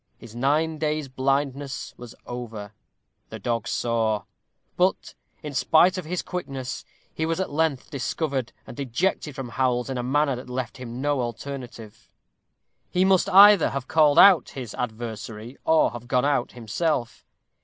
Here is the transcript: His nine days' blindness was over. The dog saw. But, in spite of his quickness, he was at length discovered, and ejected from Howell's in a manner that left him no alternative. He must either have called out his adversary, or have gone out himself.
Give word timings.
His 0.17 0.35
nine 0.35 0.79
days' 0.79 1.09
blindness 1.09 1.93
was 1.95 2.15
over. 2.25 2.73
The 3.29 3.37
dog 3.37 3.67
saw. 3.67 4.23
But, 4.75 5.13
in 5.43 5.53
spite 5.53 5.95
of 5.95 6.05
his 6.05 6.23
quickness, 6.23 6.83
he 7.13 7.23
was 7.23 7.39
at 7.39 7.51
length 7.51 7.91
discovered, 7.91 8.51
and 8.65 8.79
ejected 8.79 9.35
from 9.35 9.49
Howell's 9.49 9.91
in 9.91 9.99
a 9.99 10.01
manner 10.01 10.35
that 10.37 10.49
left 10.49 10.77
him 10.77 11.01
no 11.01 11.21
alternative. 11.21 12.09
He 12.89 13.05
must 13.05 13.29
either 13.29 13.69
have 13.69 13.87
called 13.87 14.17
out 14.17 14.49
his 14.49 14.73
adversary, 14.73 15.55
or 15.65 15.91
have 15.91 16.07
gone 16.07 16.25
out 16.25 16.53
himself. 16.53 17.23